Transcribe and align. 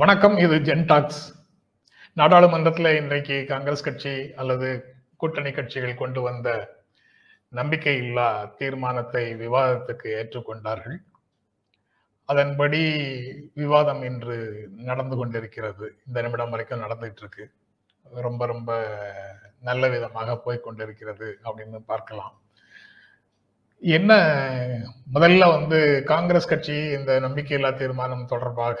வணக்கம் 0.00 0.36
இது 0.42 0.56
ஜென்டாக்ஸ் 0.66 1.22
நாடாளுமன்றத்தில் 2.20 2.88
இன்றைக்கு 2.98 3.36
காங்கிரஸ் 3.50 3.84
கட்சி 3.86 4.12
அல்லது 4.40 4.68
கூட்டணி 5.20 5.50
கட்சிகள் 5.52 6.00
கொண்டு 6.00 6.20
வந்த 6.26 6.48
நம்பிக்கை 7.58 7.94
இல்லா 8.04 8.28
தீர்மானத்தை 8.58 9.24
விவாதத்துக்கு 9.42 10.08
ஏற்றுக்கொண்டார்கள். 10.18 10.96
அதன்படி 12.28 12.82
விவாதம் 13.62 14.02
இன்று 14.10 14.36
நடந்து 14.90 15.16
கொண்டிருக்கிறது. 15.16 15.88
இந்த 16.06 16.22
நிமிடம் 16.26 16.54
வரைக்கும் 16.54 16.84
நடந்துட்டு 16.86 17.24
இருக்கு 17.24 17.46
ரொம்ப 18.26 18.46
ரொம்ப 18.46 18.70
நல்ல 19.70 19.90
விதமாக 19.96 20.38
போய்கொண்டிருக்கிறது 20.46 21.28
அப்படின்னு 21.46 21.80
பார்க்கலாம். 21.92 22.34
என்ன 23.82 24.12
முதல்ல 25.14 25.44
வந்து 25.54 25.78
காங்கிரஸ் 26.10 26.48
கட்சி 26.48 26.74
இந்த 26.96 27.12
நம்பிக்கையில்லா 27.24 27.70
தீர்மானம் 27.78 28.26
தொடர்பாக 28.32 28.80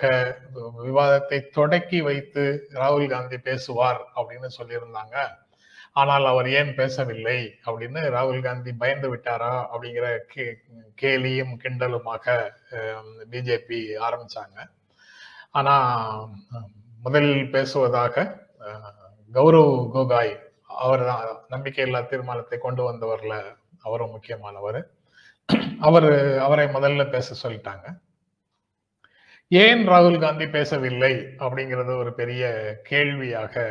விவாதத்தை 0.88 1.38
தொடக்கி 1.56 1.98
வைத்து 2.08 2.44
ராகுல் 2.80 3.06
காந்தி 3.12 3.38
பேசுவார் 3.46 4.00
அப்படின்னு 4.18 4.48
சொல்லியிருந்தாங்க. 4.58 5.16
ஆனால் 6.00 6.26
அவர் 6.32 6.48
ஏன் 6.58 6.72
பேசவில்லை 6.80 7.38
அப்படின்னு 7.66 8.00
ராகுல் 8.16 8.44
காந்தி 8.46 8.72
பயந்து 8.82 9.08
விட்டாரா 9.12 9.52
அப்படிங்கிற 9.72 10.08
கே 10.32 10.44
கேலியும் 11.02 11.54
கிண்டலுமாக 11.62 12.36
பிஜேபி 13.32 13.80
ஆரம்பிச்சாங்க. 14.08 14.58
ஆனா 15.58 15.74
முதலில் 17.06 17.52
பேசுவதாக 17.56 18.26
கௌரவ் 19.32 19.74
கோகாய் 19.96 20.34
அவர் 20.82 21.02
தான் 21.10 21.24
நம்பிக்கையில்லா 21.54 22.02
தீர்மானத்தை 22.12 22.58
கொண்டு 22.66 22.82
வந்தவர்ல 22.90 23.34
அவரும் 23.86 24.14
முக்கியமானவர். 24.14 24.80
அவர் 25.88 26.10
அவரை 26.46 26.66
முதல்ல 26.76 27.04
பேச 27.14 27.36
சொல்லிட்டாங்க. 27.42 27.86
ஏன் 29.50 29.82
ராகுல் 29.92 30.18
காந்தி 30.24 30.46
பேசவில்லை 30.56 31.14
அப்படிங்கிறது 31.44 31.92
ஒரு 32.02 32.12
பெரிய 32.20 32.42
கேள்வியாக 32.90 33.64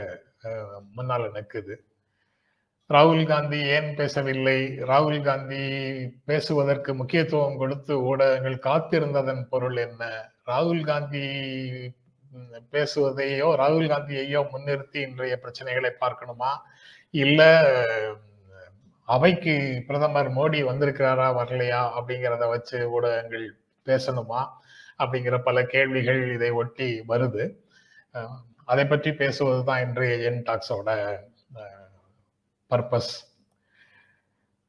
முன்னால 0.97 1.29
நிற்குது. 1.35 1.75
ராகுல் 2.89 3.23
காந்தி 3.31 3.59
ஏன் 3.75 3.89
பேசவில்லை? 3.95 4.59
ராகுல் 4.91 5.21
காந்தி 5.27 5.61
பேசுவதற்கு 6.29 6.91
முக்கியத்துவம் 7.01 7.59
கொடுத்து 7.61 7.93
ஊடகங்கள் 8.09 8.57
காத்திருந்ததன் 8.67 9.43
பொருள் 9.51 9.77
என்ன? 9.85 10.03
ராகுல் 10.51 10.83
காந்தி 10.91 11.25
பேசுவதையோ 12.73 13.49
ராகுல் 13.61 13.91
காந்தியையோ 13.91 14.41
முன்னிறுத்தி 14.53 14.99
இன்றைய 15.07 15.35
பிரச்சனைகளை 15.43 15.91
பார்க்கணுமா? 16.03 16.51
இல்ல 17.23 17.41
அவைக்கு 19.13 19.53
பிரதமர் 19.87 20.29
மோடி 20.37 20.59
வந்திருக்கிறாரா 20.69 21.27
வரலையா 21.39 21.81
அப்படிங்கிறத 21.97 22.47
வச்சு 22.53 22.77
ஊடகங்கள் 22.95 23.45
பேசணுமா 23.87 24.41
அப்படிங்கிற 25.01 25.35
பல 25.47 25.57
கேள்விகள் 25.73 26.21
இதை 26.35 26.51
ஒட்டி 26.61 26.89
வருது. 27.11 27.45
அதை 28.71 28.83
பற்றி 28.85 29.11
பேசுவது 29.21 29.61
தான் 29.69 29.83
இன்றைய 29.85 30.15
என் 30.29 30.43
டாக்ஸோட 30.49 30.89
பர்பஸ் 32.71 33.13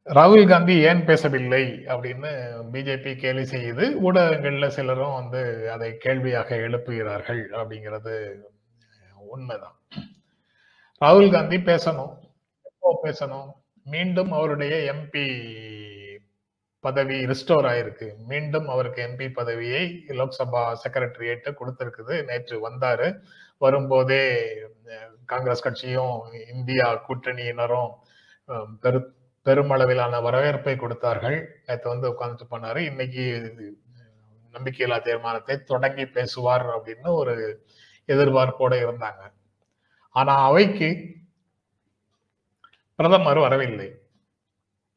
ராகுல் 0.06 0.46
காந்தி 0.50 0.74
ஏன் 0.90 1.02
பேசவில்லை 1.08 1.64
அப்படின்னு 1.92 2.30
பிஜேபி 2.72 3.12
கேலி 3.22 3.44
செய்யுது 3.52 3.84
ஊடகங்கள்ல 4.06 4.68
சிலரும் 4.76 5.18
வந்து 5.18 5.42
அதை 5.74 5.90
கேள்வியாக 6.04 6.56
எழுப்புகிறார்கள் 6.66 7.42
அப்படிங்கிறது 7.58 8.14
உண்மைதான். 9.34 9.76
ராகுல் 11.00 11.34
காந்தி 11.36 11.58
பேசணும். 11.70 12.14
எப்போ 12.70 12.90
பேசணும்? 13.04 13.50
மீண்டும் 13.86 14.32
அவருடைய 14.32 14.74
எம்பி 14.92 15.26
பதவி 16.84 17.16
ரிஸ்டோர் 17.30 17.66
ஆயிருக்கு. 17.70 18.06
மீண்டும் 18.30 18.68
அவருக்கு 18.68 19.00
எம்பி 19.06 19.26
பதவியை 19.32 19.82
லோக்சபா 20.08 20.62
செக்ரட்டரியேட்டு 20.82 21.50
கொடுத்திருக்குது. 21.60 22.14
நேற்று 22.24 22.56
வந்தாரு. 22.68 23.08
வரும்போதே 23.58 24.22
காங்கிரஸ் 25.24 25.62
கட்சியும் 25.62 26.16
இந்தியா 26.54 26.86
கூட்டணியினரும் 27.08 27.90
பெரு 28.80 29.00
பெருமளவிலான 29.46 30.22
வரவேற்பை 30.22 30.76
கொடுத்தார்கள். 30.76 31.38
நேற்று 31.66 31.88
வந்து 31.92 32.08
உட்காந்துட்டு 32.12 32.50
பண்ணார் 32.50 32.80
இன்னைக்கு 32.90 33.24
நம்பிக்கையில்லா 34.54 34.98
தீர்மானத்தை 35.02 35.54
தொடங்கி 35.64 36.06
பேசுவார் 36.06 36.66
அப்படின்னு 36.66 37.08
ஒரு 37.20 37.34
எதிர்பார்ப்போட 38.08 38.74
இருந்தாங்க. 38.84 39.22
ஆனா 40.10 40.32
அவைக்கு 40.48 40.88
பிரதமர் 43.00 43.38
வரவில்லை. 43.38 43.86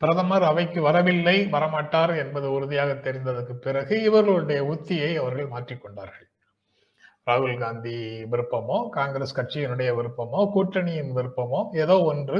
பிரதமர் 0.01 0.43
அவைக்கு 0.43 0.79
வரவில்லை 0.81 1.35
வரமாட்டார் 1.53 2.11
என்பது 2.23 2.47
உறுதியாக 2.51 2.91
தெரிந்ததற்கு 3.05 3.53
பிறகு 3.65 3.93
இவர்களுடைய 4.03 4.61
உத்தியை 4.73 5.11
அவர்கள் 5.21 5.47
மாற்றிக்கொண்டார்கள் 5.53 6.27
ராகுல் 7.27 7.61
காந்தி 7.61 7.95
விருப்பமோ 8.31 8.77
காங்கிரஸ் 8.97 9.35
கட்சியினுடைய 9.37 9.89
விருப்பமோ 9.99 10.39
கூட்டணியின் 10.55 11.11
விருப்பமோ 11.17 11.61
ஏதோ 11.83 11.95
ஒன்று. 12.01 12.39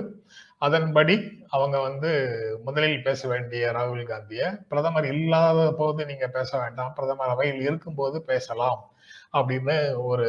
அதன்படி 0.57 1.15
அவங்க 1.49 1.77
வந்து 1.79 2.11
முதலில் 2.63 3.05
பேச 3.07 3.21
வேண்டிய 3.27 3.71
ராகுல் 3.71 4.09
காந்திய 4.11 4.51
பிரதமர் 4.69 5.07
இல்லாத 5.13 5.71
போது 5.79 6.05
நீங்க 6.05 6.27
பேச 6.27 6.51
வேண்டாம் 6.57 6.93
பிரதமர் 6.93 7.33
அவையில் 7.35 7.61
இருக்கும்போது 7.61 8.19
பேசலாம் 8.31 8.81
அப்படின்னு 9.39 9.77
ஒரு 10.11 10.27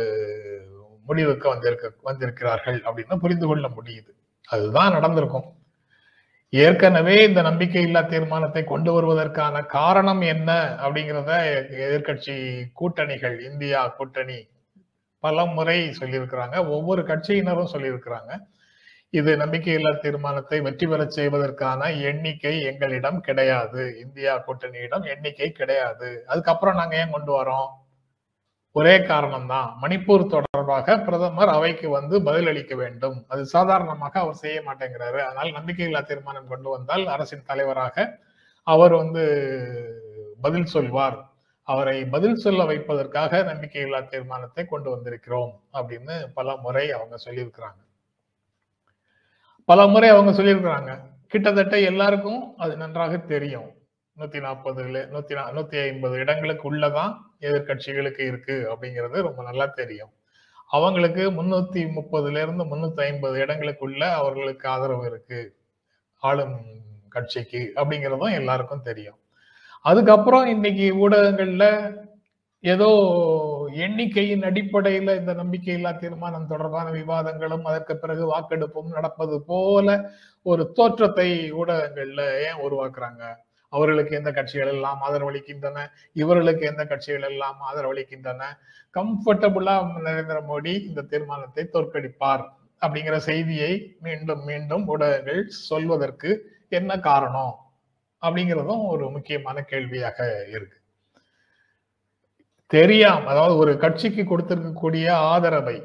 முடிவுக்கு 1.06 1.48
வந்திருக்க 1.48 1.90
வந்திருக்கிறார்கள் 2.10 2.78
அப்படின்னு 2.88 3.16
புரிந்து 3.24 3.46
கொள்ள 3.46 3.68
முடியுது. 3.68 4.12
அதுதான் 4.48 4.92
நடந்திருக்கும். 4.92 5.46
ஏற்கனவே 6.48 7.24
இந்த 7.24 7.42
நம்பிக்கையில்லா 7.42 8.06
தீர்மானத்தை 8.06 8.64
கொண்டு 8.64 8.92
வருவதற்கான 8.92 9.66
காரணம் 9.66 10.20
என்ன 10.20 10.78
அப்படிங்கிறத 10.82 11.32
எதிர்கட்சி 11.86 12.64
கூட்டணிகள் 12.72 13.40
இந்தியா 13.40 13.88
கூட்டணி 13.88 14.48
பல 15.20 15.44
முறை 15.46 15.88
சொல்லியிருக்கிறாங்க. 15.88 16.68
ஒவ்வொரு 16.68 17.02
கட்சியினரும் 17.02 17.72
சொல்லியிருக்கிறாங்க. 17.72 18.32
இது 19.10 19.36
நம்பிக்கையில்லா 19.36 20.00
தீர்மானத்தை 20.00 20.60
வெற்றி 20.60 20.86
பெறச் 20.86 21.10
செய்வதற்கான 21.10 21.92
எண்ணிக்கை 21.92 22.62
எங்களிடம் 22.62 23.20
கிடையாது. 23.20 23.98
இந்தியா 24.00 24.44
கூட்டணியிடம் 24.46 25.06
எண்ணிக்கை 25.06 25.52
கிடையாது. 25.52 26.24
அதுக்கப்புறம் 26.26 26.76
நாங்க 26.76 26.96
ஏன் 26.96 27.10
கொண்டு 27.10 27.42
வரோம்? 27.42 27.68
ஒரே 28.76 28.98
காரணம்தான். 28.98 29.68
மணிப்பூர் 29.82 30.26
தொடர்பாக 30.26 30.98
பிரதமர் 30.98 31.48
அவைக்கு 31.48 31.88
வந்து 31.88 32.22
பதிலளிக்க 32.22 32.74
வேண்டும். 32.74 33.24
அது 33.28 33.46
சாதாரணமாக 33.46 34.20
அவர் 34.20 34.34
செய்ய 34.34 34.60
மாட்டேங்கிறாரு. 34.60 35.18
அதனால் 35.20 35.52
நம்பிக்கையில்லா 35.52 36.02
தீர்மானம் 36.02 36.48
கொண்டு 36.48 36.70
வந்தால் 36.70 37.06
அரசின் 37.06 37.46
தலைவராக 37.46 38.18
அவர் 38.62 38.92
வந்து 38.92 39.24
பதில் 40.40 40.64
சொல்வார். 40.64 41.18
அவரை 41.62 42.04
பதில் 42.04 42.34
சொல்ல 42.34 42.64
வைப்பதற்காக 42.64 43.42
நம்பிக்கையில்லா 43.42 44.08
தீர்மானத்தை 44.08 44.64
கொண்டு 44.64 44.90
வந்திருக்கிறோம் 44.96 45.52
அப்படின்னு 45.72 46.16
பல 46.34 46.56
முறை 46.56 46.90
அவங்க 46.90 47.16
சொல்லியிருக்கிறாங்க. 47.24 47.80
பல 49.64 49.86
முறை 49.86 50.08
அவங்க 50.08 50.42
சொல்லியிருக்கிறாங்க. 50.42 51.00
கிட்டத்தட்ட 51.26 51.80
எல்லாருக்கும் 51.80 52.56
அது 52.56 52.76
நன்றாக 52.76 53.16
தெரியும். 53.16 53.70
நூத்தி 54.16 54.40
நாற்பதுல 54.46 54.98
நூத்தி 55.14 55.34
நூத்தி 55.56 55.76
ஐம்பது 55.82 56.18
இடங்களுக்கு 56.18 56.74
உள்ளதான் 56.74 57.12
எதிர்கட்சிகளுக்கு 57.48 58.22
இருக்கு 58.30 58.56
அப்படிங்கிறது 58.72 59.26
ரொம்ப 59.28 59.40
நல்லா 59.42 59.66
தெரியும். 59.80 60.12
அவங்களுக்கு 60.70 61.24
முன்னூத்தி 61.38 61.82
முப்பதுல 61.96 62.42
இருந்து 62.44 62.64
முன்னூத்தி 62.64 63.02
ஐம்பது 63.08 63.36
இடங்களுக்குள்ள 63.44 64.02
அவர்களுக்கு 64.20 64.66
ஆதரவு 64.68 65.06
இருக்கு. 65.06 65.40
ஆளும் 66.22 66.56
கட்சிக்கு 67.08 67.62
அப்படிங்கிறதும் 67.76 68.38
எல்லாருக்கும் 68.40 68.86
தெரியும். 68.90 69.18
அதுக்கப்புறம் 69.84 70.46
இன்னைக்கு 70.46 70.86
ஊடகங்கள்ல 71.04 71.64
ஏதோ 72.64 72.88
எண்ணிக்கையின் 73.84 74.44
அடிப்படையில 74.50 75.14
இந்த 75.20 75.32
நம்பிக்கையில்லா 75.34 75.92
தீர்மானம் 75.98 76.50
தொடர்பான 76.52 76.86
விவாதங்களும் 76.98 77.66
அதற்கு 77.70 77.94
பிறகு 77.96 78.24
வாக்கெடுப்பும் 78.32 78.94
நடப்பது 78.96 79.36
போல 79.50 79.88
ஒரு 80.46 80.62
தோற்றத்தை 80.78 81.28
ஊடகங்கள்ல 81.62 82.22
ஏன் 82.46 82.62
உருவாக்குறாங்க? 82.66 83.22
அவர்களுக்கு 83.76 84.12
எந்த 84.20 84.30
கட்சிகள் 84.38 84.72
எல்லாம் 84.74 85.00
ஆதரவளிக்கின்றன? 85.06 85.78
இவர்களுக்கு 86.22 86.64
எந்த 86.72 86.82
கட்சிகள் 86.92 87.26
எல்லாம் 87.30 87.58
ஆதரவளிக்கின்றன? 87.68 88.42
கம்ஃபர்டபுளா 88.96 89.74
நரேந்திர 90.06 90.38
மோடி 90.50 90.74
இந்த 90.88 91.06
தீர்மானத்தை 91.12 91.64
தோற்கடிப்பார் 91.74 92.44
அப்படிங்கிற 92.82 93.16
செய்தியை 93.30 93.72
மீண்டும் 94.00 94.42
மீண்டும் 94.44 94.84
ஊடகங்கள் 94.92 95.42
சொல்வதற்கு 95.68 96.30
என்ன 96.78 96.92
காரணம் 97.08 97.54
அப்படிங்கிறதும் 98.22 98.84
ஒரு 98.92 99.04
முக்கியமான 99.14 99.56
கேள்வியாக 99.72 100.18
இருக்கு. 100.54 100.78
தெரியாம 102.70 103.28
அதாவது 103.32 103.54
ஒரு 103.62 103.72
கட்சிக்கு 103.82 104.22
கொடுத்திருக்கக்கூடிய 104.24 105.06
ஆதரவை 105.32 105.76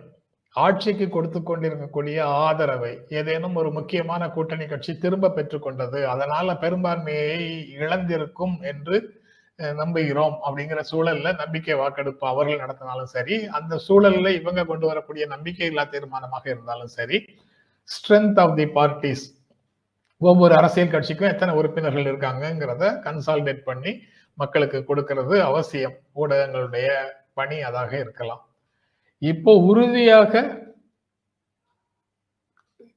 ஆட்சிக்கு 0.56 1.10
கொடுத்து 1.10 1.44
கொண்டிருக்கக்கூடிய 1.44 2.25
ஆதரவை 2.25 2.98
ஏதேனும் 3.10 3.56
ஒரு 3.56 3.72
முக்கியமான 3.72 4.30
கூட்டணி 4.30 4.66
கட்சி 4.68 4.98
திரும்ப 4.98 5.31
பெற்றுக்கொண்டது 5.36 6.04
அதனால 6.04 6.54
பெரும்பான்மையை 6.54 7.68
இழந்திருக்கும் 7.78 8.62
என்று 8.62 9.18
நம்புகிறோம் 9.60 10.36
அப்படிங்கிற 10.46 10.81
சூழல்ல 10.92 11.34
நம்பிக்கை 11.34 11.74
வாக்கெடுப்பு 11.74 12.28
அவர்கள் 12.28 12.57
நடத்தினாலும் 12.57 13.06
சரி 13.06 13.46
அந்த 13.46 13.80
சூழல்ல 13.88 14.28
இவங்க 14.30 14.66
கொண்டு 14.66 14.88
வரக்கூடிய 14.88 15.25
நம்பிக்கை 15.28 15.68
இல்லா 15.68 15.84
தீர்மானமாக 15.84 16.50
இருந்தாலும் 16.50 16.88
சரி 16.88 17.19
ஸ்ட்ரென்த் 17.90 18.40
ஆஃப் 18.40 18.56
தி 18.56 18.66
பார்ட்டிஸ் 18.66 19.25
ஒவ்வொரு 20.18 20.54
அரசியல் 20.54 20.90
கட்சிக்கும் 20.90 21.30
எத்தனை 21.30 21.54
உறுப்பினர்கள் 21.56 22.10
இருக்காங்கிறத 22.10 22.86
கன்சால்டேட் 23.04 23.63
பண்ணி 23.63 24.02
மக்களுக்கு 24.34 24.80
கொடுக்கறது 24.88 25.36
அவசியம். 25.40 25.95
ஊடகங்களுடைய 26.16 26.88
பணி 27.34 27.63
அதாக 27.63 28.00
இருக்கலாம். 28.00 28.49
இப்போ 29.21 29.51
உறுதியாக 29.69 30.42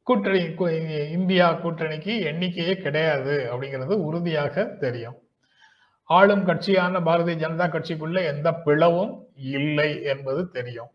கூட்டணி 0.09 0.41
இந்தியா 1.17 1.47
கூட்டணிக்கு 1.63 2.13
எண்ணிக்கையே 2.31 2.75
கிடையாது 2.85 3.35
அப்படிங்கிறது 3.51 3.95
உறுதியாக 4.09 4.65
தெரியும். 4.85 5.17
ஆளும் 6.05 6.45
கட்சியான 6.49 7.01
பாரதிய 7.09 7.37
ஜனதா 7.43 7.67
கட்சிக்குள்ள 7.75 8.19
எந்த 8.33 8.49
பிளவும் 8.65 9.13
இல்லை 9.59 9.91
என்பது 10.13 10.43
தெரியும். 10.51 10.91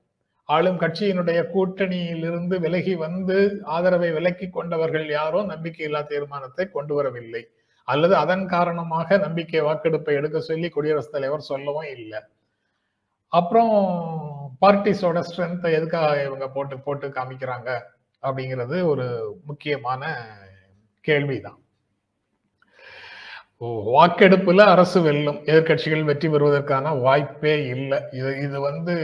ஆளும் 0.50 0.80
கட்சியினுடைய 0.84 1.40
கூட்டணியிலிருந்து 1.56 2.56
விலகி 2.66 2.96
வந்து 2.96 3.38
ஆதரவை 3.76 4.10
விலக்கி 4.18 4.48
கொண்டவர்கள் 4.50 5.08
யாரோ 5.12 5.40
நம்பிக்கையில்லா 5.54 6.02
தீர்மானத்தை 6.12 6.66
கொண்டு 6.78 6.94
வரவில்லை. 6.96 7.44
அல்லது 7.88 8.16
அதன் 8.16 8.46
காரணமாக 8.56 9.18
நம்பிக்கை 9.26 9.62
வாக்கெடுப்பை 9.62 10.14
எடுக்க 10.20 10.40
சொல்லி 10.40 10.70
குடியரசுத் 10.70 11.16
தலைவர் 11.16 11.50
சொல்லவும் 11.52 11.90
இல்லை. 11.96 12.20
அப்புறம் 13.34 13.74
பார்ட்டிஸோட 14.62 15.20
ஸ்ட்ரென்த்தை 15.28 15.70
எதுக்காக 15.80 16.12
இவங்க 16.24 16.46
போட்டு 16.50 16.76
போட்டு 16.80 17.08
காமிக்கிறாங்க 17.08 17.70
அப்படிங்கிறது 18.24 18.78
ஒரு 18.92 19.06
முக்கியமான 19.46 20.04
கேள்விதான். 21.08 21.60
வாக்கெடுப்புல 23.96 24.64
அரசு 24.74 25.00
வெல்லும் 25.02 25.38
எதிர்க்கட்சிகள் 25.52 26.08
வெற்றி 26.10 26.28
பெறுவதற்கான 26.30 26.92
வாய்ப்பே 27.06 27.54
இல்லை. 27.76 28.00
இது 28.20 28.32
இது 28.46 28.58
வந்து 28.62 28.96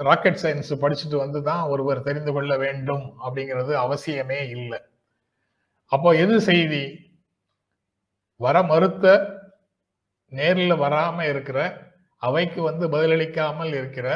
ராக்கெட் 0.00 0.42
சயின்ஸ் 0.42 0.72
படிச்சுட்டு 0.82 1.16
வந்து 1.16 1.40
தான் 1.42 1.62
ஒருவர் 1.72 2.06
தெரிந்து 2.08 2.32
கொள்ள 2.32 2.52
வேண்டும் 2.56 3.06
அப்படிங்கிறது 3.24 3.72
அவசியமே 3.84 4.40
இல்லை. 4.56 4.80
அப்போ 5.92 6.10
எது 6.24 6.36
செய்தி? 6.40 6.82
வர 8.40 8.56
மறுத்த 8.62 9.06
நேரில் 10.32 10.74
வராம 10.84 11.24
இருக்கிற 11.32 11.58
அவைக்கு 12.22 12.62
வந்து 12.62 12.88
பதிலளிக்காமல் 12.88 13.72
இருக்கிற 13.74 14.08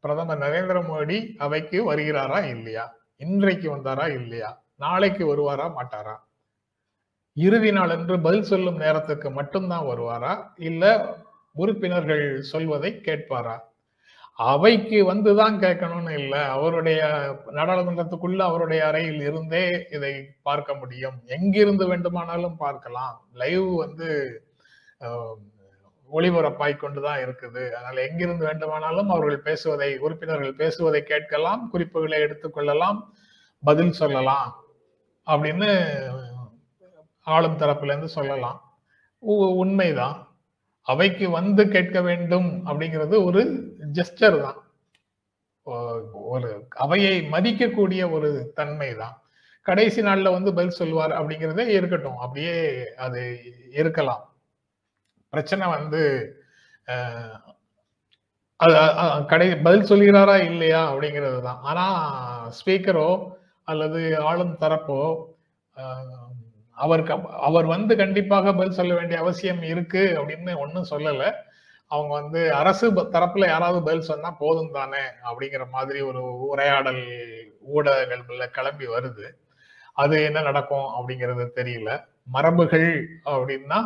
பிரதமர் 0.00 0.38
நரேந்திர 0.38 0.78
மோடி 0.82 1.18
அவைக்கு 1.36 1.78
வருகிறாரா 1.92 2.38
இல்லையா? 2.44 2.84
இன்றைக்கு 3.16 3.66
வந்தாரா 3.76 4.06
இல்லையா? 4.12 4.50
நாளைக்கு 4.76 5.24
வருவாரா 5.30 5.66
மாட்டாரா? 5.78 6.14
இறுதி 7.36 7.72
நாள் 7.72 7.90
என்று 7.90 8.20
பதில் 8.20 8.42
சொல்லும் 8.42 8.76
நேரத்துக்கு 8.76 9.30
மட்டும்தான் 9.30 9.86
வருவாரா? 9.86 10.32
இல்ல 10.58 10.84
உறுப்பினர்கள் 11.56 12.24
சொல்வதை 12.42 12.90
கேட்பாரா? 13.00 13.56
அவைக்கு 14.38 14.98
வந்துதான் 15.12 15.56
கேட்கணும்னு 15.58 16.12
இல்லை 16.18 16.42
அவருடைய 16.46 17.00
நாடாளுமன்றத்துக்குள்ள 17.52 18.42
அவருடைய 18.42 18.86
அறையில் 18.86 19.20
இருந்தே 19.20 19.64
இதை 19.90 20.12
பார்க்க 20.42 20.74
முடியும். 20.74 21.18
எங்கிருந்து 21.26 21.86
வேண்டுமானாலும் 21.86 22.56
பார்க்கலாம். 22.56 23.16
லைவ் 23.32 23.68
வந்து 23.76 24.08
ஒளிபரப்பாய் 26.12 26.76
கொண்டுதான் 26.76 27.18
இருக்குது. 27.18 27.70
அதனால் 27.70 28.08
எங்கிருந்து 28.08 28.46
வேண்டுமானாலும் 28.46 29.08
அவர்கள் 29.08 29.40
பேசுவதை 29.40 29.98
உறுப்பினர்கள் 29.98 30.54
பேசுவதை 30.54 31.02
கேட்கலாம் 31.02 31.70
குறிப்புகளை 31.70 32.22
எடுத்துக்கொள்ளலாம் 32.22 33.02
பதில் 33.64 33.92
சொல்லலாம் 33.92 34.64
அப்படின்னு 35.26 35.98
ஆளும் 37.22 37.56
தரப்புலேருந்து 37.56 38.04
சொல்லலாம். 38.04 38.78
உ- 39.18 39.54
உண்மைதான். 39.54 40.36
அவைக்கு 40.82 41.30
வந்து 41.30 41.68
கேட்க 41.68 42.00
வேண்டும் 42.00 42.66
அப்படிங்கிறது 42.66 43.24
ஒரு 43.24 43.72
ஜெஸ்டர் 43.92 44.40
தான். 44.40 44.64
ஒரு 46.12 46.66
அவையை 46.68 47.20
மதிக்கக்கூடிய 47.20 48.10
ஒரு 48.10 48.52
தன்மை 48.54 48.94
தான் 48.94 49.22
கடைசி 49.62 50.02
நாளில் 50.02 50.30
வந்து 50.30 50.54
பதில் 50.54 50.70
சொல்வார் 50.70 51.10
அப்படிங்கிறதே 51.10 51.66
இருக்கட்டும். 51.66 52.16
அப்படியே 52.16 52.84
அது 52.94 53.40
இருக்கலாம். 53.70 54.29
பிரச்சனை 55.32 55.64
வந்து 55.76 56.02
அது 58.60 58.72
கடை 59.32 59.46
பதில் 59.66 59.88
சொல்கிறாரா 59.90 60.36
இல்லையா 60.50 60.80
அப்படிங்கிறது 60.92 61.38
தான் 61.48 61.60
ஆனால் 61.68 62.48
ஸ்பீக்கரோ 62.58 63.10
அல்லது 63.68 64.00
ஆளும் 64.30 64.56
தரப்போ 64.62 64.98
அவர் 66.78 67.02
அவர் 67.48 67.66
வந்து 67.74 67.92
கண்டிப்பாக 68.02 68.52
பதில் 68.58 68.76
சொல்ல 68.78 68.92
வேண்டிய 68.98 69.16
அவசியம் 69.22 69.62
இருக்கு 69.72 70.02
அப்படின்னு 70.20 70.52
ஒன்றும் 70.64 70.90
சொல்லலை. 70.92 71.28
அவங்க 71.90 72.12
வந்து 72.20 72.40
அரசு 72.60 72.86
தரப்புல 73.14 73.46
யாராவது 73.52 73.80
பதில் 73.86 74.08
சொன்னா 74.10 74.30
போதும் 74.42 74.74
தானே 74.78 75.02
அப்படிங்கிற 75.28 75.64
மாதிரி 75.76 76.00
ஒரு 76.10 76.22
உரையாடல் 76.50 77.02
ஊடகங்கள்ல 77.76 78.44
கிளம்பி 78.58 78.86
வருது. 78.94 79.26
அது 79.96 80.16
என்ன 80.28 80.38
நடக்கும் 80.48 80.88
அப்படிங்கிறது 80.96 81.46
தெரியல. 81.58 81.90
மரபுகள் 82.36 82.90
அப்படின்னா 83.32 83.80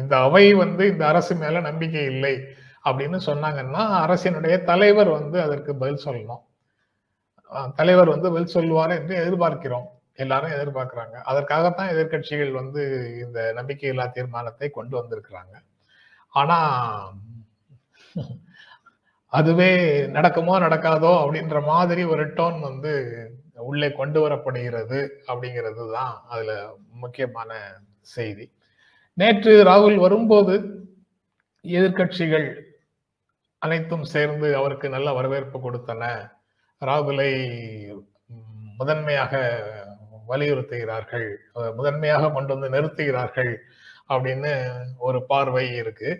இந்த 0.00 0.14
அவை 0.26 0.44
வந்து 0.62 0.84
இந்த 0.92 1.04
அரசு 1.12 1.34
மேல 1.42 1.60
நம்பிக்கை 1.68 2.04
இல்லை 2.14 2.34
அப்படின்னு 2.88 3.18
சொன்னாங்கன்னா 3.28 3.82
அரசினுடைய 4.04 4.54
தலைவர் 4.70 5.10
வந்து 5.18 5.38
அதற்கு 5.46 5.72
பதில் 5.82 6.04
சொல்லணும். 6.06 6.42
தலைவர் 7.80 8.14
வந்து 8.14 8.28
பதில் 8.34 8.54
சொல்லுவார் 8.56 8.96
என்று 8.98 9.14
எதிர்பார்க்கிறோம். 9.22 9.86
எல்லாரும் 10.22 10.54
எதிர்பார்க்கிறாங்க. 10.56 11.16
அதற்காகத்தான் 11.30 11.92
எதிர்க்கட்சிகள் 11.94 12.52
வந்து 12.60 12.82
இந்த 13.24 13.38
நம்பிக்கையில்லா 13.58 14.06
தீர்மானத்தை 14.16 14.68
கொண்டு 14.78 14.94
வந்திருக்கிறாங்க. 15.00 15.54
ஆனா 16.34 16.58
அதுவே 19.32 19.70
நடக்குமோ 20.16 20.54
நடக்காதோ 20.66 21.12
அப்படின்ற 21.22 21.58
மாதிரி 21.70 22.02
ஒரு 22.14 22.24
டோன் 22.38 22.58
வந்து 22.68 22.92
உள்ளே 23.70 23.88
கொண்டு 24.00 24.18
வரப்படுகிறது 24.24 24.98
அப்படிங்கிறது 25.30 25.84
தான் 25.96 26.14
அதுல 26.32 26.52
முக்கியமான 27.04 27.50
செய்தி. 28.16 28.46
நேற்று 29.18 29.52
ராகுல் 29.68 29.96
வரும்போது 30.04 30.54
எதிர்க்கட்சிகள் 31.64 32.46
அனைத்தும் 33.62 34.06
சேர்ந்து 34.14 34.48
அவருக்கு 34.60 34.86
நல்ல 34.94 35.08
வரவேற்பு 35.18 35.58
கொடுத்தன. 35.58 36.02
ராகுலை 36.82 37.30
முதன்மையாக 38.80 39.32
வலியுறுத்துகிறார்கள். 40.30 41.28
முதன்மையாக 41.78 42.30
கொண்டு 42.36 42.52
வந்து 42.54 42.68
நிறுத்துகிறார்கள் 42.76 43.52
அப்படின்னு 44.12 44.52
ஒரு 45.06 45.18
பார்வை 45.30 45.66
இருக்கு. 45.82 46.10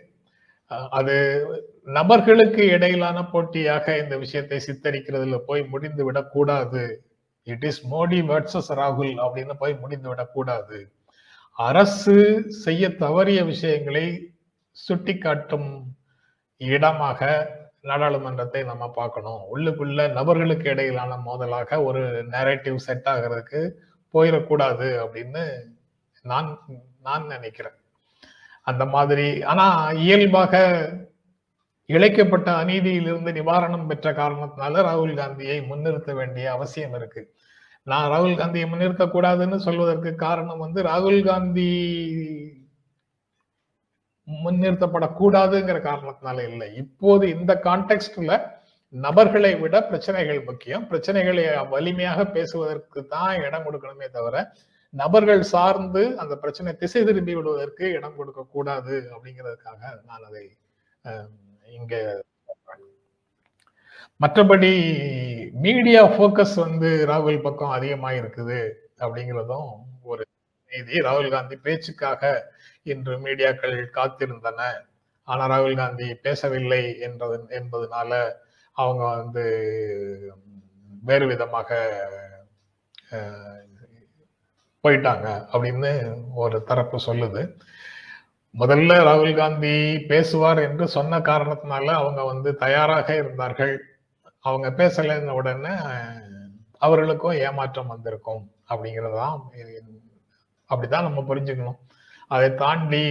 அது 0.98 1.16
நபர்களுக்கு 1.98 2.62
இடையிலான 2.76 3.18
போட்டியாக 3.32 3.96
இந்த 4.02 4.14
விஷயத்தை 4.24 4.58
சித்தரிக்கிறதுல 4.66 5.38
போய் 5.48 5.62
முடிந்து 5.72 6.02
விடக்கூடாது 6.04 6.82
இட் 7.46 7.66
இஸ் 7.70 7.82
மோடி 7.92 8.20
வர்சஸ் 8.30 8.70
ராகுல் 8.80 9.14
அப்படின்னு 9.24 9.54
போய் 9.62 9.74
முடிந்து 9.82 10.08
விடக்கூடாது 10.12 10.78
அரசு 11.58 12.14
செய்ய 12.48 12.88
தவறிய 12.88 13.44
விஷயங்களை 13.44 14.06
சுட்டிக்காட்டும் 14.88 15.68
இடமாக 16.56 17.20
நாடாளுமன்றத்தை 17.80 18.64
நம்ம 18.64 18.84
பார்க்கணும். 18.90 19.42
உள்ளுக்குள்ள 19.52 20.12
நபர்களுக்கு 20.12 20.70
இடையிலான 20.70 21.16
மோதலாக 21.16 21.84
ஒரு 21.84 22.02
நேரட்டிவ் 22.24 22.76
செட் 22.76 23.08
ஆகிறதுக்கு 23.12 23.60
போயிடக்கூடாது 24.14 24.88
அப்படின்னு 25.04 25.44
நான் 26.22 26.48
நான் 27.02 27.26
நினைக்கிறேன். 27.26 27.76
அந்த 28.62 28.84
மாதிரி 28.84 29.42
ஆனா 29.42 29.92
இயல்பாக 29.92 30.54
இழைக்கப்பட்ட 31.88 32.50
அநீதியிலிருந்து 32.62 33.32
நிவாரணம் 33.32 33.86
பெற்ற 33.86 34.12
காரணத்தினால 34.12 34.82
ராகுல் 34.88 35.14
காந்தியை 35.14 35.58
முன்னிறுத்த 35.62 36.12
வேண்டிய 36.14 36.52
அவசியம் 36.52 36.94
இருக்கு. 36.94 37.22
நான் 37.86 38.10
ராகுல் 38.12 38.38
காந்தியை 38.40 38.66
முன்னிறுத்த 38.68 39.04
கூடாதுன்னு 39.14 39.56
சொல்வதற்கு 39.64 40.10
காரணம் 40.24 40.62
வந்து 40.64 40.80
ராகுல் 40.90 41.22
காந்தி 41.28 41.70
முன்னிறுத்தப்படக்கூடாதுங்கிற 44.28 45.78
காரணத்தினால 45.88 46.38
இல்லை. 46.50 46.68
இப்போது 46.82 47.24
இந்த 47.36 47.52
கான்டெக்ட்ல 47.66 48.38
நபர்களை 48.94 49.52
விட 49.62 49.76
பிரச்சனைகள் 49.90 50.40
முக்கியம். 50.48 50.84
பிரச்சனைகளை 50.90 51.44
வலிமையாக 51.74 52.24
பேசுவதற்கு 52.36 53.00
தான் 53.14 53.34
இடம் 53.46 53.66
கொடுக்கணுமே 53.66 54.08
தவிர 54.16 54.36
நபர்கள் 54.94 55.42
சார்ந்து 55.54 56.02
அந்த 56.22 56.34
பிரச்சனை 56.42 56.72
திசை 56.82 57.00
திரும்பி 57.04 57.34
விடுவதற்கு 57.36 57.84
இடம் 57.98 58.18
கொடுக்க 58.18 58.42
கூடாது 58.54 58.96
அப்படிங்கிறதுக்காக 59.14 59.80
நான் 60.08 60.26
அதை 60.28 60.44
இங்க 61.78 61.94
மற்றபடி 64.20 64.72
மீடியா 65.64 66.02
ஃபோக்கஸ் 66.12 66.56
வந்து 66.60 66.90
ராகுல் 67.06 67.38
பக்கம் 67.40 67.70
அதிகமாக 67.70 68.18
இருக்குது 68.20 68.60
அப்படிங்கிறதும் 69.00 69.70
ஒரு 70.04 70.22
செய்தி. 70.72 70.94
ராகுல் 71.06 71.30
காந்தி 71.30 71.56
பேச்சுக்காக 71.58 72.22
இன்று 72.86 73.14
மீடியாக்கள் 73.24 73.76
காத்திருந்தன. 73.96 74.60
ஆனா 75.28 75.42
ராகுல் 75.52 75.76
காந்தி 75.76 76.06
பேசவில்லை 76.24 76.82
என்றது 77.06 77.36
என்பதனால 77.58 78.10
அவங்க 78.76 79.02
வந்து 79.14 79.44
வேறு 81.02 81.26
விதமாக 81.26 81.70
அஹ், 83.10 83.60
போயிட்டாங்க 84.84 85.26
அப்படின்னு 85.52 85.90
ஒரு 86.36 86.56
தரப்பு 86.64 86.98
சொல்லுது. 87.06 87.42
முதல்ல 88.54 88.92
ராகுல் 89.06 89.36
காந்தி 89.36 89.74
பேசுவார் 90.08 90.60
என்று 90.60 90.84
சொன்ன 90.88 91.18
காரணத்தினால 91.22 91.86
அவங்க 92.00 92.20
வந்து 92.24 92.50
தயாராக 92.56 93.08
இருந்தார்கள். 93.16 93.74
அவங்க 94.44 94.70
பேசலைன்ன 94.70 95.30
உடனே 95.30 95.74
அவர்களுக்கும் 96.78 97.32
ஏமாற்றம் 97.32 97.86
வந்திருக்கும் 97.86 98.50
அப்படிங்கறதுதான் 98.68 99.40
அப்படிதான் 100.68 101.02
நம்ம 101.02 101.20
புரிஞ்சுக்கணும். 101.20 101.78
அதை 102.28 102.54
தாண்டி 102.54 103.04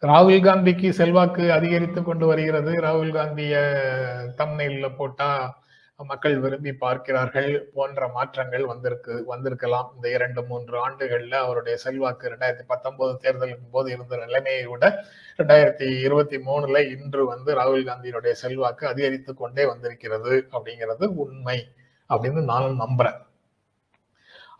ராகுல் 0.00 0.40
காந்திக்கு 0.40 0.90
செல்வாக்கு 0.90 1.52
அதிகரித்து 1.52 2.02
கொண்டு 2.02 2.26
வருகிறது. 2.26 2.72
ராகுல் 2.72 3.12
காந்திய 3.12 3.54
தம்னையில் 4.36 4.96
போட்டா 4.96 5.58
மக்கள் 6.00 6.36
விரும்பி 6.42 6.72
பார்க்கிறார்கள் 6.84 7.50
போன்ற 7.74 8.06
மாற்றங்கள் 8.14 8.64
வந்திருக்கு 8.70 9.14
வந்திருக்கலாம். 9.32 9.88
இந்த 9.96 10.06
இரண்டு 10.16 10.40
மூன்று 10.48 10.76
ஆண்டுகள்ல 10.86 11.34
அவருடைய 11.44 11.74
செல்வாக்கு 11.84 12.30
ரெண்டாயிரத்தி 12.32 12.64
பத்தொன்பது 12.72 13.12
தேர்தலின் 13.24 13.68
போது 13.74 13.88
இருந்த 13.94 14.16
நிலைமையை 14.24 14.64
விட 14.72 14.84
ரெண்டாயிரத்தி 15.38 15.86
இருபத்தி 16.06 16.38
மூணுல 16.48 16.80
இன்று 16.94 17.22
வந்து 17.32 17.50
ராகுல் 17.60 17.86
காந்தியினுடைய 17.90 18.32
செல்வாக்கு 18.42 18.86
அதிகரித்து 18.92 19.34
கொண்டே 19.42 19.66
வந்திருக்கிறது 19.72 20.34
அப்படிங்கிறது 20.54 21.06
உண்மை 21.24 21.58
அப்படின்னு 22.10 22.42
நானும் 22.52 22.82
நம்புறேன். 22.84 23.20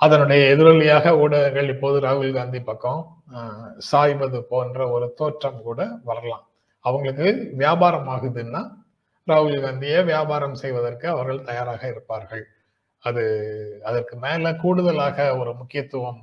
அதனுடைய 0.05 0.43
எதிரொலியாக 0.55 1.11
ஊடகங்கள் 1.25 1.69
இப்போது 1.75 1.99
ராகுல் 2.07 2.37
காந்தி 2.39 2.61
பக்கம் 2.71 3.03
சாய்வது 3.91 4.39
போன்ற 4.53 4.89
ஒரு 4.95 5.07
தோற்றம் 5.19 5.61
கூட 5.69 5.81
வரலாம். 6.09 6.47
அவங்களுக்கு 6.85 7.29
வியாபாரம் 7.61 8.09
ஆகுதுன்னா 8.15 8.63
ராகுல் 9.31 9.63
காந்தியை 9.65 9.99
வியாபாரம் 10.05 10.57
செய்வதற்கு 10.63 11.07
அவர்கள் 11.09 11.47
தயாராக 11.51 11.83
இருப்பார்கள். 11.89 12.45
அது 13.05 13.23
அதற்கு 13.83 14.15
மேல 14.17 14.53
கூடுதலாக 14.63 15.27
ஒரு 15.39 15.51
முக்கியத்துவம் 15.55 16.21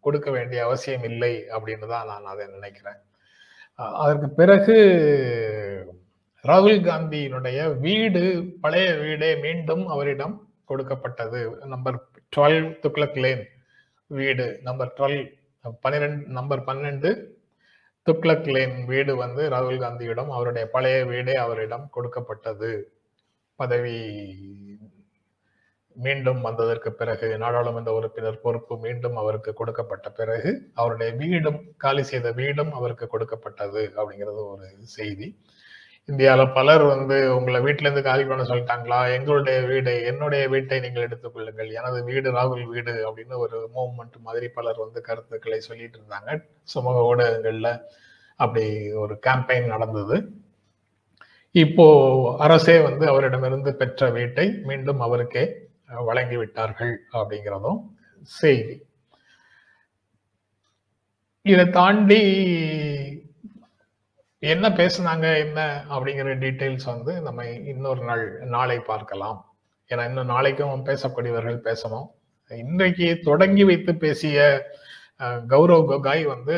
கொடுக்க 0.00 0.28
வேண்டிய 0.30 0.60
அவசியம் 0.64 1.04
இல்லை 1.10 1.32
அப்படின்னு 1.54 1.86
தான் 1.86 2.08
நான் 2.10 2.30
அதை 2.32 2.44
நினைக்கிறேன். 2.46 3.00
அதற்கு 4.04 4.28
பிறகு 4.40 4.76
ராகுல் 6.44 6.80
காந்தியினுடைய 6.88 7.58
வீடு 7.78 8.22
பழைய 8.60 8.88
வீடே 8.94 9.30
மீண்டும் 9.36 9.84
அவரிடம் 9.86 10.34
கொடுக்கப்பட்டது. 10.64 11.40
நம்பர் 11.74 11.98
டுவெல் 12.36 12.62
துக்ளக் 12.84 13.20
லேன் 13.24 13.44
வீடு 14.06 14.46
நம்பர் 14.62 14.94
டுவெல் 14.96 15.20
பன்னிரெண்டு 15.80 16.22
நம்பர் 16.38 16.66
பன்னெண்டு 16.66 17.10
துக்ளக் 18.06 18.48
லேன் 18.54 18.76
வீடு 18.86 19.12
வந்து 19.16 19.42
ராகுல் 19.54 19.82
காந்தியிடம் 19.82 20.30
அவருடைய 20.36 20.64
பழைய 20.74 20.96
வீடே 21.10 21.34
அவரிடம் 21.44 21.84
கொடுக்கப்பட்டது. 21.90 22.70
பதவி 23.60 23.96
மீண்டும் 25.96 26.40
வந்ததற்கு 26.40 26.90
பிறகு 27.00 27.28
நாடாளுமன்ற 27.42 27.90
உறுப்பினர் 27.98 28.42
பொறுப்பு 28.44 28.74
மீண்டும் 28.84 29.16
அவருக்கு 29.22 29.52
கொடுக்கப்பட்ட 29.52 30.08
பிறகு 30.10 30.50
அவருடைய 30.74 31.10
வீடும் 31.20 31.60
காலி 31.84 32.02
செய்த 32.02 32.28
வீடும் 32.40 32.72
அவருக்கு 32.78 33.06
கொடுக்கப்பட்டது 33.06 33.82
அப்படிங்கிறது 33.96 34.40
ஒரு 34.52 34.68
செய்தி. 34.96 35.28
இந்தியாவில் 36.08 36.54
பலர் 36.56 36.82
வந்து 36.92 37.16
உங்களை 37.34 37.58
வீட்டிலேருந்து 37.64 38.02
காலி 38.06 38.24
பண்ண 38.24 38.42
சொல்லிட்டாங்களா? 38.48 38.98
எங்களுடைய 39.16 39.58
வீடு 39.70 39.92
என்னுடைய 40.10 40.42
வீட்டை 40.54 40.78
நீங்கள் 40.84 41.04
எடுத்துக்கொள்ளுங்கள் 41.06 41.70
எனது 41.78 41.98
வீடு 42.08 42.28
ராகுல் 42.36 42.64
வீடு 42.72 42.94
அப்படின்னு 43.08 43.36
ஒரு 43.44 43.58
மூவ்மெண்ட் 43.76 44.16
மாதிரி 44.26 44.48
பலர் 44.56 44.82
வந்து 44.84 45.00
கருத்துக்களை 45.08 45.60
சொல்லிட்டு 45.68 45.98
இருந்தாங்க. 46.00 46.30
சமூக 46.74 47.04
ஊடகங்களில் 47.10 47.72
அப்படி 48.40 48.64
ஒரு 49.02 49.16
கேம்பெயின் 49.26 49.72
நடந்தது. 49.74 50.16
இப்போ 51.64 51.86
அரசே 52.44 52.76
வந்து 52.88 53.04
அவரிடமிருந்து 53.12 53.72
பெற்ற 53.80 54.10
வீட்டை 54.18 54.46
மீண்டும் 54.70 55.02
அவருக்கே 55.06 55.44
வழங்கி 56.10 56.36
விட்டார்கள் 56.42 56.94
அப்படிங்கிறதும் 57.18 57.80
செய்தி. 58.40 58.76
இதை 61.46 61.64
தாண்டி 61.80 62.20
என்ன 64.50 64.66
பேசுனாங்க 64.78 65.26
என்ன 65.42 65.60
அப்படிங்கிற 65.94 66.30
டீட்டெயில்ஸ் 66.44 66.86
வந்து 66.92 67.12
நம்ம 67.26 67.40
இன்னொரு 67.72 68.02
நாள் 68.08 68.22
நாளை 68.54 68.78
பார்க்கலாம். 68.88 69.38
ஏன்னா 69.90 70.04
இன்னும் 70.08 70.32
நாளைக்கும் 70.34 70.86
பேசக்கூடியவர்கள் 70.88 71.58
பேசணும். 71.68 72.08
இன்றைக்கு 72.50 73.06
தொடங்கி 73.28 73.64
வைத்து 73.68 73.92
பேசிய 74.04 74.38
கௌரவ் 75.52 75.86
கோகாய் 75.90 76.24
வந்து 76.32 76.56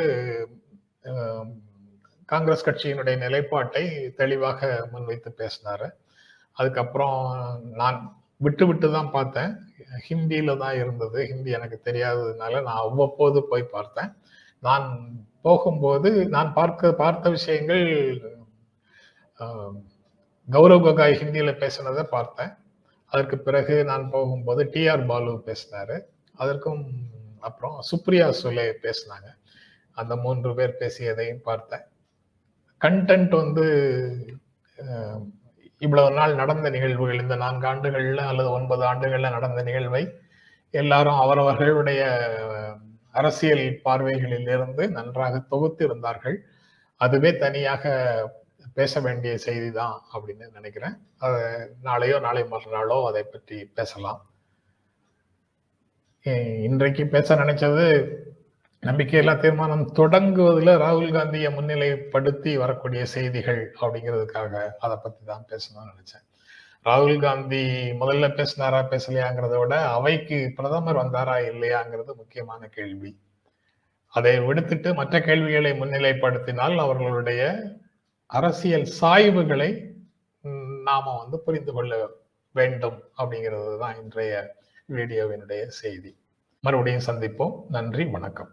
காங்கிரஸ் 2.32 2.66
கட்சியினுடைய 2.68 3.16
நிலைப்பாட்டை 3.24 3.84
தெளிவாக 4.20 4.70
முன்வைத்து 4.92 5.32
பேசினாரு. 5.42 5.88
அதுக்கப்புறம் 6.58 7.20
நான் 7.82 7.98
விட்டு 8.44 8.64
விட்டு 8.70 8.88
தான் 8.96 9.14
பார்த்தேன். 9.18 9.52
ஹிந்தியில 10.08 10.56
தான் 10.64 10.76
இருந்தது. 10.82 11.18
ஹிந்தி 11.30 11.50
எனக்கு 11.58 11.78
தெரியாததுனால 11.88 12.62
நான் 12.68 12.82
அவ்வப்போது 12.86 13.40
போய் 13.52 13.72
பார்த்தேன். 13.76 14.10
நான் 14.66 14.88
போகும்போது 15.46 16.10
நான் 16.34 16.50
பார்க்க 16.58 16.92
பார்த்த 17.02 17.30
விஷயங்கள் 17.36 17.86
கௌரவ் 20.48 20.84
கோகாய் 20.86 21.18
ஹிந்தியில் 21.20 21.60
பேசினதை 21.62 22.04
பார்த்தேன். 22.16 22.52
அதற்கு 23.12 23.36
பிறகு 23.46 23.74
நான் 23.90 24.04
போகும்போது 24.14 24.62
டிஆர் 24.74 25.04
பாலு 25.10 25.32
பேசினாரு. 25.48 25.96
அதற்கும் 26.42 26.82
அப்புறம் 27.48 27.76
சுப்ரியா 27.90 28.26
சுலே 28.40 28.66
பேசினாங்க. 28.84 29.28
அந்த 29.96 30.12
மூன்று 30.24 30.50
பேர் 30.58 30.78
பேசியதையும் 30.80 31.44
பார்த்தேன். 31.48 31.84
கண்டென்ட் 32.80 33.34
வந்து 33.42 33.66
இவ்வளவு 35.84 36.10
நாள் 36.18 36.40
நடந்த 36.40 36.66
நிகழ்வுகள் 36.74 37.22
இந்த 37.22 37.36
நான்கு 37.42 37.66
ஆண்டுகள்ல 37.70 38.24
அல்லது 38.30 38.50
ஒன்பது 38.58 38.82
ஆண்டுகள்ல 38.90 39.30
நடந்த 39.36 39.60
நிகழ்வை 39.68 40.02
எல்லாரும் 40.74 41.20
அவரவர்களுடைய 41.24 42.02
அரசியல் 43.20 43.66
பார்வைகளில் 43.86 44.50
இருந்து 44.56 44.84
நன்றாக 44.96 45.40
தொகுத்து 45.52 45.82
இருந்தார்கள் 45.88 46.36
அதுவே 47.00 47.30
தனியாக 47.44 47.92
பேச 48.78 49.00
வேண்டிய 49.06 49.32
செய்தி 49.46 49.68
தான் 49.80 49.96
அப்படின்னு 50.14 50.46
நினைக்கிறேன். 50.58 50.94
அது 51.24 51.40
நாளையோ 51.88 52.16
நாளை 52.26 52.42
மறுநாளோ 52.52 52.98
அதை 53.10 53.22
பற்றி 53.34 53.58
பேசலாம். 53.78 54.20
இன்றைக்கு 56.68 57.04
பேச 57.14 57.36
நினைச்சது 57.42 57.84
நம்பிக்கையில்லா 58.82 59.34
தீர்மானம் 59.42 59.84
தொடங்குவதில் 59.98 60.80
ராகுல் 60.82 61.14
காந்தியை 61.16 61.50
முன்னிலைப்படுத்தி 61.56 62.52
வரக்கூடிய 62.62 63.02
செய்திகள் 63.14 63.62
அப்படிங்கிறதுக்காக 63.80 64.52
அதை 64.84 64.96
பற்றி 65.04 65.22
தான் 65.30 65.46
பேசணும்னு 65.50 65.92
நினைச்சேன். 65.92 66.24
ராகுல் 66.84 67.20
காந்தி 67.20 67.90
முதல்ல 68.00 68.26
பேசினாரா 68.38 68.80
பேசலையாங்கிறத 68.92 69.58
விட 69.58 69.86
அவைக்கு 69.88 70.52
பிரதமர் 70.56 70.96
வந்தாரா 70.96 71.36
இல்லையாங்கிறது 71.50 72.12
முக்கியமான 72.16 72.66
கேள்வி. 72.66 73.20
அதை 74.08 74.40
விடுத்துட்டு 74.40 74.94
மற்ற 74.94 75.20
கேள்விகளை 75.20 75.72
முன்னிலைப்படுத்தினால் 75.72 76.76
அவர்களுடைய 76.76 77.42
அரசியல் 78.26 78.86
சாய்வுகளை 79.00 79.70
நாம 80.88 81.18
வந்து 81.18 81.40
புரிந்து 81.40 81.72
கொள்ள 81.72 82.10
வேண்டும் 82.52 82.98
அப்படிங்கிறது 83.18 83.78
தான் 83.78 83.96
இன்றைய 84.02 84.54
வீடியோவினுடைய 84.92 85.66
செய்தி. 85.66 86.16
மறுபடியும் 86.60 87.06
சந்திப்போம். 87.06 87.54
நன்றி 87.68 88.04
வணக்கம். 88.04 88.50